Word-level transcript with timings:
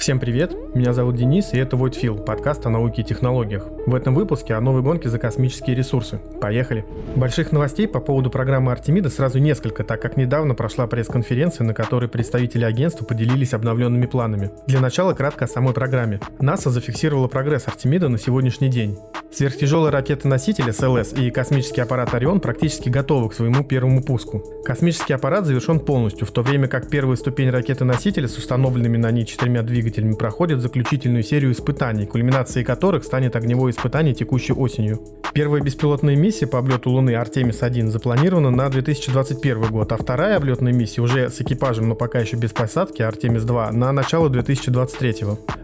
Всем 0.00 0.18
привет, 0.18 0.56
меня 0.74 0.94
зовут 0.94 1.16
Денис, 1.16 1.52
и 1.52 1.58
это 1.58 1.76
Voidfill, 1.76 2.24
подкаст 2.24 2.64
о 2.64 2.70
науке 2.70 3.02
и 3.02 3.04
технологиях. 3.04 3.66
В 3.84 3.94
этом 3.94 4.14
выпуске 4.14 4.54
о 4.54 4.60
новой 4.62 4.80
гонке 4.80 5.10
за 5.10 5.18
космические 5.18 5.76
ресурсы. 5.76 6.18
Поехали! 6.40 6.86
Больших 7.16 7.52
новостей 7.52 7.86
по 7.86 8.00
поводу 8.00 8.30
программы 8.30 8.72
Артемида 8.72 9.10
сразу 9.10 9.40
несколько, 9.40 9.84
так 9.84 10.00
как 10.00 10.16
недавно 10.16 10.54
прошла 10.54 10.86
пресс-конференция, 10.86 11.66
на 11.66 11.74
которой 11.74 12.08
представители 12.08 12.64
агентства 12.64 13.04
поделились 13.04 13.52
обновленными 13.52 14.06
планами. 14.06 14.50
Для 14.66 14.80
начала 14.80 15.12
кратко 15.12 15.44
о 15.44 15.48
самой 15.48 15.74
программе. 15.74 16.20
НАСА 16.38 16.70
зафиксировала 16.70 17.28
прогресс 17.28 17.68
Артемида 17.68 18.08
на 18.08 18.16
сегодняшний 18.16 18.68
день. 18.68 18.98
Сверхтяжелые 19.30 19.92
ракеты-носители 19.92 20.70
СЛС 20.70 21.12
и 21.12 21.30
космический 21.30 21.82
аппарат 21.82 22.14
Орион 22.14 22.40
практически 22.40 22.88
готовы 22.88 23.28
к 23.28 23.34
своему 23.34 23.64
первому 23.64 24.02
пуску. 24.02 24.42
Космический 24.64 25.12
аппарат 25.12 25.44
завершен 25.44 25.78
полностью, 25.78 26.26
в 26.26 26.32
то 26.32 26.42
время 26.42 26.68
как 26.68 26.88
первая 26.88 27.16
ступень 27.16 27.50
ракеты-носителя 27.50 28.26
с 28.26 28.38
установленными 28.38 28.96
на 28.96 29.10
ней 29.10 29.26
четырьмя 29.26 29.62
двигателями 29.62 29.89
двигателями 29.90 30.14
проходят 30.14 30.60
заключительную 30.60 31.22
серию 31.22 31.52
испытаний, 31.52 32.06
кульминацией 32.06 32.64
которых 32.64 33.04
станет 33.04 33.36
огневое 33.36 33.72
испытание 33.72 34.14
текущей 34.14 34.52
осенью. 34.52 35.00
Первая 35.34 35.62
беспилотная 35.62 36.16
миссия 36.16 36.46
по 36.46 36.58
облету 36.58 36.90
Луны 36.90 37.10
Артемис-1 37.10 37.88
запланирована 37.88 38.50
на 38.50 38.68
2021 38.68 39.70
год, 39.70 39.92
а 39.92 39.96
вторая 39.96 40.36
облетная 40.36 40.72
миссия 40.72 41.02
уже 41.02 41.28
с 41.28 41.40
экипажем, 41.40 41.88
но 41.88 41.94
пока 41.94 42.20
еще 42.20 42.36
без 42.36 42.52
посадки, 42.52 43.02
Артемис-2, 43.02 43.72
на 43.72 43.92
начало 43.92 44.28
2023. 44.28 45.14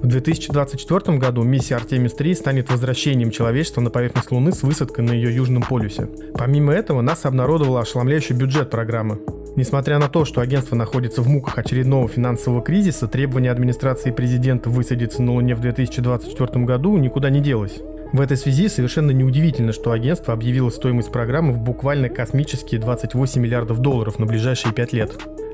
В 0.00 0.06
2024 0.06 1.18
году 1.18 1.42
миссия 1.42 1.74
Артемис-3 1.74 2.34
станет 2.36 2.70
возвращением 2.70 3.32
человечества 3.32 3.80
на 3.80 3.90
поверхность 3.90 4.30
Луны 4.30 4.52
с 4.52 4.62
высадкой 4.62 5.04
на 5.04 5.10
ее 5.10 5.34
южном 5.34 5.64
полюсе. 5.64 6.08
Помимо 6.34 6.72
этого, 6.72 7.00
НАСА 7.00 7.26
обнародовала 7.26 7.80
ошеломляющий 7.80 8.36
бюджет 8.36 8.70
программы. 8.70 9.18
Несмотря 9.56 9.98
на 9.98 10.08
то, 10.08 10.24
что 10.24 10.40
агентство 10.40 10.76
находится 10.76 11.20
в 11.20 11.26
муках 11.26 11.58
очередного 11.58 12.06
финансового 12.06 12.62
кризиса, 12.62 13.08
требование 13.08 13.50
администрации 13.50 14.12
президента 14.12 14.70
высадиться 14.70 15.20
на 15.20 15.32
Луне 15.32 15.56
в 15.56 15.60
2024 15.60 16.64
году 16.64 16.96
никуда 16.96 17.28
не 17.28 17.40
делось. 17.40 17.80
В 18.12 18.20
этой 18.20 18.36
связи 18.36 18.68
совершенно 18.68 19.10
неудивительно, 19.10 19.72
что 19.72 19.90
агентство 19.90 20.32
объявило 20.32 20.70
стоимость 20.70 21.10
программы 21.10 21.52
в 21.52 21.58
буквально 21.58 22.08
космические 22.08 22.80
28 22.80 23.42
миллиардов 23.42 23.80
долларов 23.80 24.20
на 24.20 24.26
ближайшие 24.26 24.72
5 24.72 24.92
лет. 24.92 25.10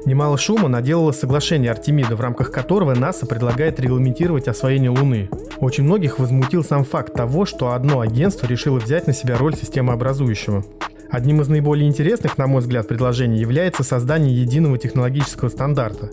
Немало 0.06 0.36
шума 0.36 0.68
наделало 0.68 1.12
соглашение 1.12 1.70
Артемида, 1.70 2.14
в 2.14 2.20
рамках 2.20 2.52
которого 2.52 2.94
НАСА 2.94 3.24
предлагает 3.24 3.80
регламентировать 3.80 4.48
освоение 4.48 4.90
Луны. 4.90 5.30
Очень 5.60 5.84
многих 5.84 6.18
возмутил 6.18 6.62
сам 6.62 6.84
факт 6.84 7.14
того, 7.14 7.46
что 7.46 7.72
одно 7.72 8.00
агентство 8.00 8.46
решило 8.46 8.78
взять 8.78 9.06
на 9.06 9.14
себя 9.14 9.38
роль 9.38 9.56
системообразующего. 9.56 10.62
Одним 11.10 11.40
из 11.40 11.48
наиболее 11.48 11.88
интересных, 11.88 12.38
на 12.38 12.46
мой 12.46 12.60
взгляд, 12.60 12.88
предложений 12.88 13.38
является 13.38 13.84
создание 13.84 14.34
единого 14.34 14.78
технологического 14.78 15.48
стандарта. 15.48 16.10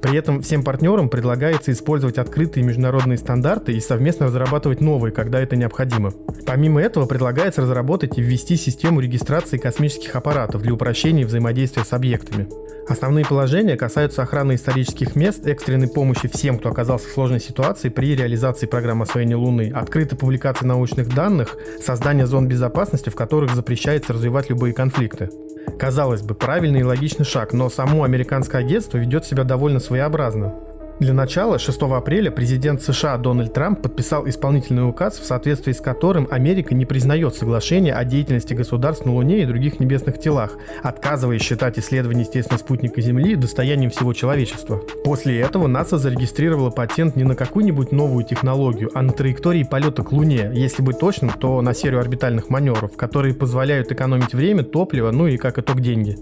При 0.00 0.16
этом 0.16 0.42
всем 0.42 0.62
партнерам 0.62 1.08
предлагается 1.08 1.72
использовать 1.72 2.18
открытые 2.18 2.64
международные 2.64 3.18
стандарты 3.18 3.72
и 3.72 3.80
совместно 3.80 4.26
разрабатывать 4.26 4.80
новые, 4.80 5.12
когда 5.12 5.40
это 5.40 5.56
необходимо. 5.56 6.12
Помимо 6.46 6.80
этого 6.80 7.06
предлагается 7.06 7.62
разработать 7.62 8.18
и 8.18 8.22
ввести 8.22 8.56
систему 8.56 9.00
регистрации 9.00 9.56
космических 9.56 10.14
аппаратов 10.14 10.62
для 10.62 10.74
упрощения 10.74 11.26
взаимодействия 11.26 11.84
с 11.84 11.92
объектами. 11.92 12.48
Основные 12.86 13.24
положения 13.24 13.76
касаются 13.76 14.22
охраны 14.22 14.56
исторических 14.56 15.16
мест, 15.16 15.46
экстренной 15.46 15.88
помощи 15.88 16.28
всем, 16.28 16.58
кто 16.58 16.68
оказался 16.68 17.08
в 17.08 17.12
сложной 17.12 17.40
ситуации 17.40 17.88
при 17.88 18.14
реализации 18.14 18.66
программы 18.66 19.04
освоения 19.04 19.36
Луны, 19.36 19.72
открытой 19.74 20.18
публикации 20.18 20.66
научных 20.66 21.14
данных, 21.14 21.56
создания 21.80 22.26
зон 22.26 22.46
безопасности, 22.46 23.08
в 23.08 23.14
которых 23.14 23.54
запрещается 23.54 24.12
развивать 24.12 24.33
любые 24.48 24.74
конфликты. 24.74 25.30
Казалось 25.78 26.22
бы, 26.22 26.34
правильный 26.34 26.80
и 26.80 26.84
логичный 26.84 27.24
шаг, 27.24 27.52
но 27.52 27.68
само 27.70 28.04
американское 28.04 28.60
агентство 28.60 28.98
ведет 28.98 29.24
себя 29.24 29.44
довольно 29.44 29.80
своеобразно. 29.80 30.54
Для 31.00 31.12
начала, 31.12 31.58
6 31.58 31.82
апреля 31.82 32.30
президент 32.30 32.80
США 32.80 33.18
Дональд 33.18 33.52
Трамп 33.52 33.82
подписал 33.82 34.28
исполнительный 34.28 34.88
указ, 34.88 35.18
в 35.18 35.24
соответствии 35.24 35.72
с 35.72 35.80
которым 35.80 36.28
Америка 36.30 36.72
не 36.72 36.86
признает 36.86 37.34
соглашение 37.34 37.94
о 37.94 38.04
деятельности 38.04 38.54
государств 38.54 39.04
на 39.04 39.12
Луне 39.12 39.42
и 39.42 39.46
других 39.46 39.80
небесных 39.80 40.20
телах, 40.20 40.52
отказываясь 40.84 41.42
считать 41.42 41.80
исследование 41.80 42.24
естественного 42.24 42.60
спутника 42.60 43.00
Земли 43.00 43.34
достоянием 43.34 43.90
всего 43.90 44.12
человечества. 44.12 44.80
После 45.04 45.40
этого 45.40 45.66
НАСА 45.66 45.98
зарегистрировала 45.98 46.70
патент 46.70 47.16
не 47.16 47.24
на 47.24 47.34
какую-нибудь 47.34 47.90
новую 47.90 48.24
технологию, 48.24 48.92
а 48.94 49.02
на 49.02 49.12
траектории 49.12 49.64
полета 49.64 50.04
к 50.04 50.12
Луне, 50.12 50.52
если 50.54 50.80
быть 50.80 51.00
точным, 51.00 51.30
то 51.30 51.60
на 51.60 51.74
серию 51.74 51.98
орбитальных 51.98 52.50
маневров, 52.50 52.96
которые 52.96 53.34
позволяют 53.34 53.90
экономить 53.90 54.32
время, 54.32 54.62
топливо, 54.62 55.10
ну 55.10 55.26
и 55.26 55.38
как 55.38 55.58
итог 55.58 55.80
деньги. 55.80 56.16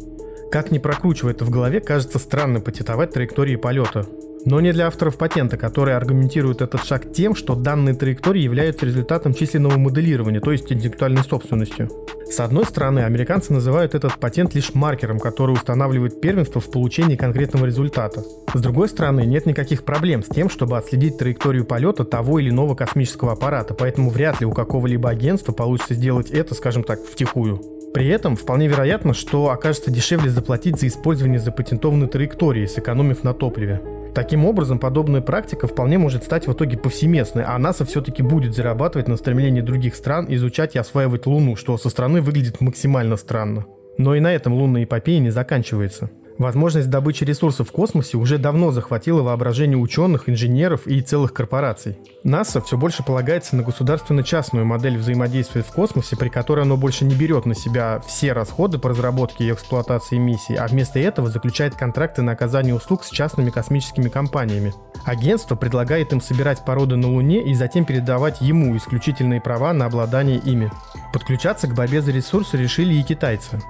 Как 0.51 0.71
ни 0.71 0.79
прокручивая 0.79 1.33
это 1.33 1.45
в 1.45 1.51
голове, 1.51 1.81
кажется 1.81 2.19
странно 2.19 2.61
патентовать 2.61 3.13
траектории 3.13 3.57
полета. 3.57 4.07
Но 4.45 4.61
не 4.61 4.73
для 4.73 4.89
авторов 4.89 5.19
патента, 5.19 5.57
которые 5.57 5.97
аргументируют 5.97 6.63
этот 6.63 6.85
шаг 6.85 7.13
тем, 7.13 7.35
что 7.37 7.55
данные 7.55 7.95
траектории 7.95 8.43
являются 8.43 8.87
результатом 8.87 9.35
численного 9.35 9.79
моделирования, 9.79 10.41
то 10.41 10.51
есть 10.51 10.73
интеллектуальной 10.73 11.23
собственностью. 11.23 11.89
С 12.29 12.41
одной 12.41 12.65
стороны, 12.65 13.01
американцы 13.01 13.53
называют 13.53 13.95
этот 13.95 14.19
патент 14.19 14.55
лишь 14.55 14.75
маркером, 14.75 15.21
который 15.21 15.53
устанавливает 15.53 16.21
первенство 16.21 16.61
в 16.61 16.71
получении 16.71 17.15
конкретного 17.15 17.67
результата. 17.67 18.25
С 18.53 18.61
другой 18.61 18.89
стороны, 18.89 19.25
нет 19.27 19.47
никаких 19.47 19.85
проблем 19.85 20.23
с 20.25 20.29
тем, 20.29 20.51
чтобы 20.51 20.77
отследить 20.77 21.19
траекторию 21.19 21.65
полета 21.65 22.05
того 22.05 22.39
или 22.41 22.51
иного 22.51 22.75
космического 22.75 23.33
аппарата, 23.33 23.75
поэтому 23.75 24.11
вряд 24.11 24.41
ли 24.41 24.47
у 24.47 24.53
какого-либо 24.53 25.09
агентства 25.09 25.53
получится 25.53 25.95
сделать 25.95 26.31
это, 26.31 26.55
скажем 26.55 26.83
так, 26.83 27.01
втихую. 27.05 27.61
При 27.95 28.09
этом 28.09 28.37
вполне 28.37 28.67
вероятно, 28.69 29.13
что 29.13 29.51
окажется 29.51 29.91
дешевле 29.91 30.31
заплатить 30.31 30.81
за 30.81 30.89
использование 30.89 31.39
запатентованной 31.39 32.09
траектории, 32.09 32.67
сэкономив 32.67 33.23
на 33.23 33.35
топливе. 33.35 33.83
Таким 34.15 34.45
образом, 34.45 34.79
подобная 34.79 35.23
практика 35.23 35.67
вполне 35.67 35.97
может 35.97 36.25
стать 36.25 36.47
в 36.47 36.53
итоге 36.53 36.77
повсеместной, 36.77 37.45
а 37.45 37.59
НАСА 37.59 37.87
все-таки 37.87 38.23
будет 38.23 38.55
зарабатывать 38.55 39.09
на 39.09 39.17
стремлении 39.17 39.63
других 39.63 39.95
стран 39.95 40.27
изучать 40.29 40.75
и 40.75 40.79
осваивать 40.79 41.25
Луну, 41.27 41.57
что 41.57 41.79
со 41.79 41.89
стороны 41.89 42.21
выглядит 42.21 42.61
максимально 42.61 43.17
странно. 43.17 43.65
Но 43.97 44.15
и 44.15 44.21
на 44.21 44.35
этом 44.35 44.53
лунная 44.53 44.85
эпопея 44.85 45.19
не 45.19 45.31
заканчивается. 45.31 46.11
Возможность 46.39 46.91
добычи 46.91 47.25
ресурсов 47.25 47.69
в 47.69 47.73
космосе 47.73 48.17
уже 48.17 48.39
давно 48.39 48.73
захватила 48.73 49.23
воображение 49.23 49.77
ученых, 49.77 50.29
инженеров 50.29 50.87
и 50.87 51.01
целых 51.01 51.33
корпораций. 51.33 51.99
НАСА 52.25 52.61
все 52.61 52.77
больше 52.77 53.03
полагается 53.03 53.57
на 53.57 53.63
государственно-частную 53.63 54.65
модель 54.65 54.97
взаимодействия 54.97 55.63
в 55.63 55.73
космосе, 55.73 56.17
при 56.17 56.29
которой 56.29 56.61
оно 56.63 56.77
больше 56.77 57.05
не 57.05 57.15
берет 57.15 57.47
на 57.47 57.55
себя 57.55 58.01
все 58.07 58.33
расходы 58.33 58.79
по 58.79 58.89
разработке 58.89 59.45
и 59.45 59.53
эксплуатации 59.53 60.17
миссий, 60.17 60.55
а 60.55 60.67
вместо 60.67 60.99
этого 60.99 61.31
заключает 61.31 61.75
контракты 61.75 62.23
на 62.23 62.33
оказание 62.33 62.75
услуг 62.75 63.05
с 63.05 63.11
частными 63.11 63.51
космическими 63.51 64.09
компаниями. 64.09 64.73
Агентство 65.05 65.57
предлагает 65.57 66.13
им 66.13 66.21
собирать 66.21 66.65
породы 66.65 66.97
на 66.97 67.09
Луне 67.09 67.43
и 67.43 67.55
затем 67.55 67.85
передавать 67.85 68.41
ему 68.41 68.77
исключительные 68.77 69.41
права 69.41 69.73
на 69.73 69.87
обладание 69.87 70.39
ими. 70.39 70.71
Подключаться 71.13 71.67
к 71.67 71.75
борьбе 71.75 72.01
за 72.01 72.13
ресурсы 72.13 72.57
решили 72.57 72.95
и 72.95 73.03
китайцы. 73.03 73.61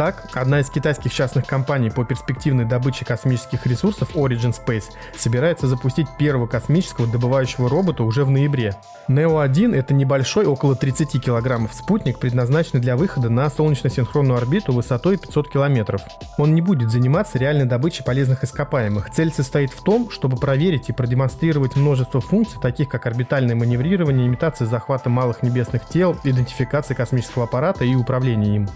Так, 0.00 0.30
одна 0.32 0.60
из 0.60 0.70
китайских 0.70 1.12
частных 1.12 1.44
компаний 1.44 1.90
по 1.90 2.06
перспективной 2.06 2.64
добыче 2.64 3.04
космических 3.04 3.66
ресурсов 3.66 4.16
Origin 4.16 4.54
Space 4.58 4.84
собирается 5.14 5.66
запустить 5.66 6.06
первого 6.18 6.46
космического 6.46 7.06
добывающего 7.06 7.68
робота 7.68 8.02
уже 8.02 8.24
в 8.24 8.30
ноябре. 8.30 8.74
Neo-1— 9.10 9.74
это 9.76 9.92
небольшой, 9.92 10.46
около 10.46 10.74
30 10.74 11.22
килограммов 11.22 11.74
спутник, 11.74 12.18
предназначенный 12.18 12.80
для 12.80 12.96
выхода 12.96 13.28
на 13.28 13.50
солнечно-синхронную 13.50 14.38
орбиту 14.38 14.72
высотой 14.72 15.18
500 15.18 15.50
километров. 15.50 16.00
Он 16.38 16.54
не 16.54 16.62
будет 16.62 16.90
заниматься 16.90 17.36
реальной 17.36 17.66
добычей 17.66 18.02
полезных 18.02 18.42
ископаемых. 18.42 19.10
Цель 19.10 19.30
состоит 19.30 19.70
в 19.70 19.82
том, 19.82 20.10
чтобы 20.10 20.38
проверить 20.38 20.88
и 20.88 20.94
продемонстрировать 20.94 21.76
множество 21.76 22.22
функций, 22.22 22.58
таких 22.58 22.88
как 22.88 23.04
орбитальное 23.04 23.54
маневрирование, 23.54 24.26
имитация 24.26 24.66
захвата 24.66 25.10
малых 25.10 25.42
небесных 25.42 25.86
тел, 25.86 26.16
идентификация 26.24 26.94
космического 26.94 27.44
аппарата 27.44 27.84
и 27.84 27.94
управление 27.94 28.56
им. 28.56 28.68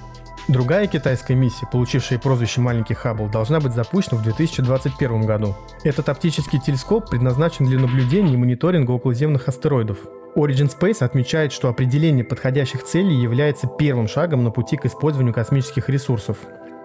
Другая 0.46 0.86
китайская 0.86 1.34
миссия, 1.34 1.66
получившая 1.72 2.18
прозвище 2.18 2.60
«Маленький 2.60 2.92
Хаббл», 2.92 3.30
должна 3.30 3.60
быть 3.60 3.72
запущена 3.72 4.18
в 4.18 4.22
2021 4.22 5.22
году. 5.22 5.54
Этот 5.84 6.10
оптический 6.10 6.60
телескоп 6.60 7.08
предназначен 7.08 7.64
для 7.64 7.78
наблюдения 7.78 8.34
и 8.34 8.36
мониторинга 8.36 8.90
околоземных 8.90 9.48
астероидов. 9.48 9.98
Origin 10.36 10.70
Space 10.70 11.02
отмечает, 11.02 11.52
что 11.52 11.70
определение 11.70 12.24
подходящих 12.24 12.84
целей 12.84 13.14
является 13.16 13.66
первым 13.66 14.06
шагом 14.06 14.44
на 14.44 14.50
пути 14.50 14.76
к 14.76 14.84
использованию 14.84 15.32
космических 15.32 15.88
ресурсов. 15.88 16.36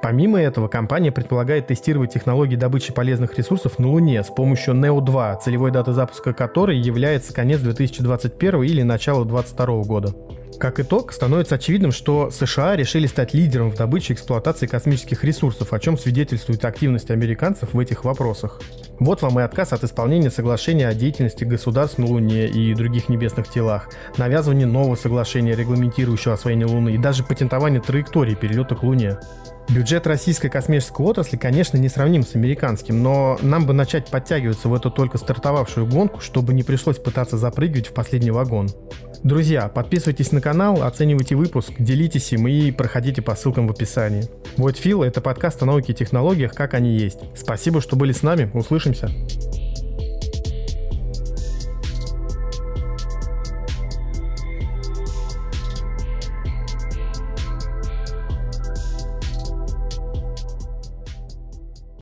Помимо 0.01 0.39
этого, 0.39 0.69
компания 0.69 1.11
предполагает 1.11 1.67
тестировать 1.67 2.13
технологии 2.13 2.55
добычи 2.55 2.93
полезных 2.93 3.37
ресурсов 3.37 3.77
на 3.77 3.89
Луне 3.89 4.23
с 4.23 4.27
помощью 4.27 4.73
NEO-2, 4.73 5.41
целевой 5.43 5.71
датой 5.71 5.93
запуска 5.93 6.31
которой 6.33 6.77
является 6.77 7.33
конец 7.33 7.59
2021 7.59 8.63
или 8.63 8.83
начало 8.83 9.25
2022 9.25 9.83
года. 9.83 10.15
Как 10.57 10.79
итог, 10.79 11.13
становится 11.13 11.55
очевидным, 11.55 11.91
что 11.91 12.31
США 12.31 12.75
решили 12.75 13.07
стать 13.07 13.33
лидером 13.33 13.71
в 13.71 13.75
добыче 13.75 14.13
и 14.13 14.15
эксплуатации 14.15 14.67
космических 14.67 15.23
ресурсов, 15.23 15.71
о 15.71 15.79
чем 15.79 15.97
свидетельствует 15.97 16.65
активность 16.65 17.11
американцев 17.11 17.73
в 17.73 17.79
этих 17.79 18.03
вопросах. 18.03 18.59
Вот 18.99 19.21
вам 19.21 19.39
и 19.39 19.43
отказ 19.43 19.71
от 19.71 19.83
исполнения 19.83 20.29
соглашения 20.29 20.87
о 20.87 20.93
деятельности 20.93 21.45
государств 21.45 21.97
на 21.97 22.07
Луне 22.07 22.47
и 22.47 22.73
других 22.73 23.07
небесных 23.07 23.47
телах, 23.47 23.89
навязывание 24.17 24.67
нового 24.67 24.95
соглашения, 24.95 25.55
регламентирующего 25.55 26.33
освоение 26.33 26.67
Луны 26.67 26.95
и 26.95 26.97
даже 26.97 27.23
патентование 27.23 27.79
траектории 27.79 28.35
перелета 28.35 28.75
к 28.75 28.83
Луне. 28.83 29.17
Бюджет 29.69 30.07
российской 30.07 30.49
космической 30.49 31.05
отрасли, 31.05 31.37
конечно, 31.37 31.77
не 31.77 31.89
сравним 31.89 32.23
с 32.23 32.35
американским, 32.35 33.03
но 33.03 33.37
нам 33.43 33.67
бы 33.67 33.73
начать 33.73 34.07
подтягиваться 34.07 34.67
в 34.67 34.73
эту 34.73 34.89
только 34.89 35.19
стартовавшую 35.19 35.85
гонку, 35.85 36.21
чтобы 36.21 36.55
не 36.55 36.63
пришлось 36.63 36.97
пытаться 36.97 37.37
запрыгивать 37.37 37.87
в 37.87 37.93
последний 37.93 38.31
вагон. 38.31 38.69
Друзья, 39.23 39.67
подписывайтесь 39.67 40.31
на 40.39 40.41
канал, 40.41 40.83
оценивайте 40.83 41.35
выпуск, 41.35 41.73
делитесь 41.79 42.31
им 42.31 42.47
и 42.47 42.71
проходите 42.71 43.21
по 43.21 43.35
ссылкам 43.35 43.67
в 43.67 43.71
описании. 43.71 44.23
Вот 44.55 44.77
Фил— 44.77 45.03
это 45.03 45.19
подкаст 45.19 45.61
о 45.61 45.65
науке 45.65 45.91
и 45.91 45.95
технологиях, 45.95 46.53
как 46.53 46.75
они 46.75 46.97
есть. 46.97 47.19
Спасибо, 47.35 47.81
что 47.81 47.97
были 47.97 48.13
с 48.13 48.23
нами, 48.23 48.49
услышимся. 48.53 49.09